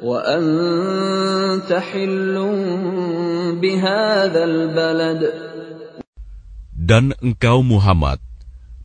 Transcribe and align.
Wa 0.00 0.24
anta 0.24 1.84
hillun 1.84 3.60
bihadzal 3.60 4.72
balad. 4.72 5.45
Dan 6.85 7.17
engkau 7.21 7.65
Muhammad 7.65 8.21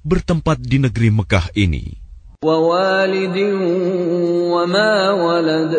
bertempat 0.06 0.62
di 0.62 0.80
negeri 0.80 1.10
Mekah 1.12 1.52
ini. 1.56 2.00
Wa 2.40 2.56
walidin 2.56 3.56
wa 4.52 4.64
ma 4.64 5.12
walad. 5.12 5.72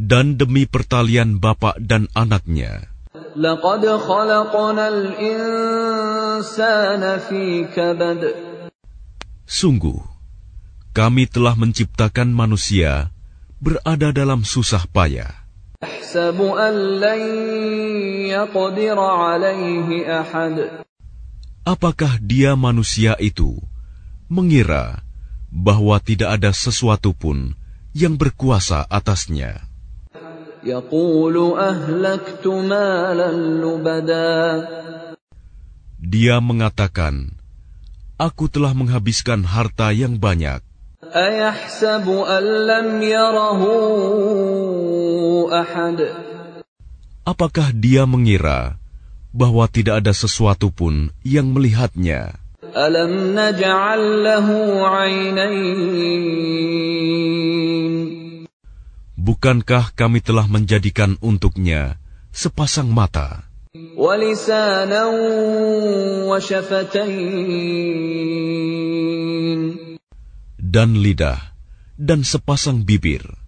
Dan 0.00 0.40
demi 0.40 0.64
pertalian 0.64 1.36
bapak 1.36 1.76
dan 1.82 2.08
anaknya. 2.16 2.88
لقد 3.36 3.82
خلقنا 3.86 4.88
الإنسان 4.88 5.42
في 7.18 7.66
كبد 7.74 8.22
Sungguh, 9.50 9.98
kami 10.94 11.26
telah 11.26 11.58
menciptakan 11.58 12.30
manusia 12.30 13.10
berada 13.58 14.14
dalam 14.14 14.46
susah 14.46 14.86
payah. 14.94 15.40
يحسب 16.10 16.42
أن 16.42 16.74
لن 17.00 17.22
يقدر 18.30 18.98
عليه 19.00 20.20
أحد 20.20 20.56
Apakah 21.65 22.21
dia 22.21 22.53
manusia 22.53 23.17
itu 23.17 23.57
mengira 24.29 25.01
bahwa 25.49 25.97
tidak 25.97 26.37
ada 26.37 26.53
sesuatu 26.53 27.09
pun 27.09 27.57
yang 27.89 28.21
berkuasa 28.21 28.85
atasnya? 28.85 29.65
Dia 36.05 36.35
mengatakan, 36.37 37.33
Aku 38.21 38.45
telah 38.45 38.77
menghabiskan 38.77 39.41
harta 39.41 39.89
yang 39.89 40.21
banyak. 40.21 40.61
Apakah 47.25 47.67
dia 47.73 48.05
mengira 48.05 48.77
bahwa 49.35 49.67
tidak 49.67 49.99
ada 49.99 50.15
sesuatu 50.15 50.71
pun 50.71 51.11
yang 51.27 51.51
melihatnya. 51.51 52.39
Bukankah 59.19 59.85
kami 59.91 60.19
telah 60.23 60.47
menjadikan 60.47 61.19
untuknya 61.19 61.99
sepasang 62.31 62.87
mata? 62.87 63.43
Dan 70.55 70.89
lidah 71.03 71.39
dan 71.95 72.19
sepasang 72.23 72.83
bibir. 72.87 73.44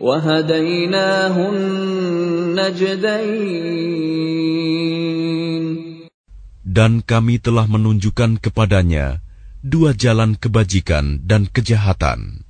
وهديناه 0.00 1.36
النجدين 1.52 3.00
Dan 6.70 7.02
kami 7.02 7.42
telah 7.42 7.66
menunjukkan 7.66 8.38
kepadanya 8.38 9.18
dua 9.58 9.90
jalan 9.90 10.38
kebajikan 10.38 11.18
dan 11.26 11.50
kejahatan. 11.50 12.46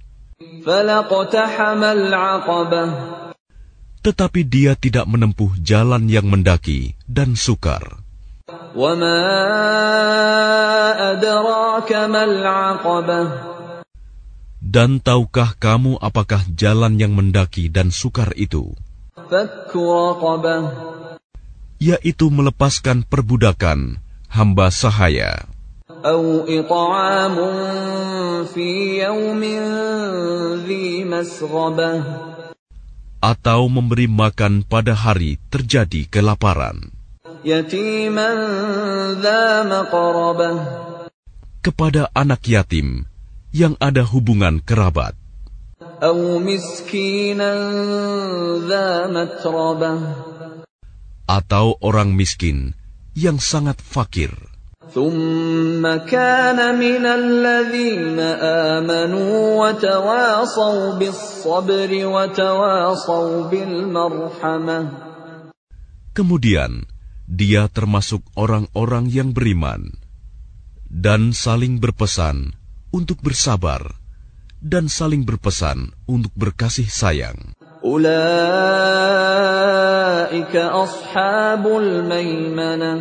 فلاقتحم 0.61 1.81
العقبة 1.85 2.85
Tetapi 4.01 4.41
dia 4.49 4.73
tidak 4.77 5.05
menempuh 5.09 5.57
jalan 5.61 6.09
yang 6.09 6.29
mendaki 6.29 6.97
dan 7.09 7.33
sukar. 7.37 8.01
وما 8.77 9.23
أدراك 11.13 11.91
ما 11.93 12.25
العقبة 12.25 13.23
dan 14.66 14.98
tahukah 14.98 15.54
kamu 15.62 16.02
apakah 16.02 16.42
jalan 16.58 16.98
yang 16.98 17.14
mendaki 17.14 17.70
dan 17.70 17.94
sukar 17.94 18.34
itu? 18.34 18.74
Yaitu 21.78 22.26
melepaskan 22.34 23.06
perbudakan 23.06 24.02
hamba 24.26 24.74
sahaya. 24.74 25.46
Atau 33.22 33.62
memberi 33.70 34.08
makan 34.10 34.54
pada 34.66 34.94
hari 34.98 35.38
terjadi 35.54 36.10
kelaparan. 36.10 36.90
Kepada 41.62 42.02
anak 42.18 42.42
yatim 42.50 43.06
yang 43.55 43.75
ada 43.83 44.07
hubungan 44.07 44.63
kerabat. 44.63 45.19
أو 46.01 46.41
مسكينا 46.41 47.53
ذا 48.69 48.89
متربة 49.09 49.93
Atau 51.31 51.79
orang 51.79 52.11
miskin 52.17 52.75
yang 53.15 53.39
sangat 53.39 53.79
fakir. 53.79 54.33
ثم 54.91 55.87
كان 56.11 56.59
من 56.75 57.05
الذين 57.07 58.19
آمنوا 58.75 59.39
وتواصوا 59.63 60.99
بالصبر 60.99 61.91
وتواصوا 61.95 63.35
بالمرحمة 63.51 64.79
Kemudian, 66.11 66.91
dia 67.31 67.71
termasuk 67.71 68.27
orang-orang 68.35 69.07
yang 69.07 69.31
beriman 69.31 69.95
dan 70.91 71.31
saling 71.31 71.79
berpesan 71.79 72.59
untuk 72.95 73.23
bersabar 73.23 73.97
dan 74.61 74.91
saling 74.93 75.25
berpesan 75.25 75.95
untuk 76.05 76.33
berkasih 76.37 76.87
sayang. 76.91 77.57
أولئك 77.81 78.13
أصحاب 80.57 81.65
الميمنة 81.65 82.93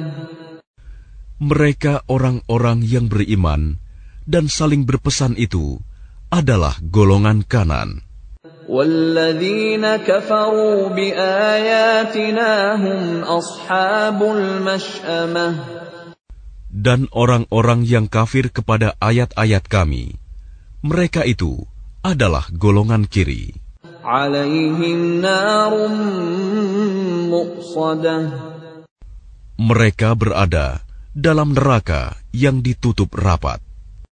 Mereka 1.39 2.03
orang-orang 2.11 2.83
yang 2.83 3.07
beriman 3.07 3.79
dan 4.27 4.51
saling 4.51 4.83
berpesan 4.83 5.39
itu 5.39 5.79
adalah 6.31 6.75
golongan 6.83 7.47
kanan. 7.47 8.03
والذين 8.69 9.95
كفروا 10.05 10.89
بآياتنا 10.93 12.51
هم 12.75 13.23
أصحاب 13.23 14.19
المشأمة 14.23 15.72
dan 16.74 17.06
orang-orang 17.14 17.86
yang 17.86 18.10
kafir 18.10 18.50
kepada 18.50 18.98
ayat-ayat 18.98 19.70
kami. 19.70 20.18
Mereka 20.82 21.22
itu 21.22 21.62
adalah 22.02 22.50
golongan 22.50 23.06
kiri. 23.06 23.54
Mereka 29.54 30.08
berada 30.18 30.66
dalam 31.14 31.54
neraka 31.54 32.18
yang 32.34 32.58
ditutup 32.58 33.14
rapat. 33.14 33.62